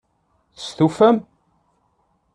[0.55, 1.17] Testufam?